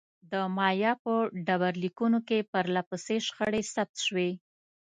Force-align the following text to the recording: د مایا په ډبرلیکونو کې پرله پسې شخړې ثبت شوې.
د 0.31 0.33
مایا 0.57 0.91
په 1.03 1.13
ډبرلیکونو 1.47 2.19
کې 2.27 2.47
پرله 2.51 2.81
پسې 2.89 3.15
شخړې 3.27 3.61
ثبت 3.73 3.97
شوې. 4.07 4.31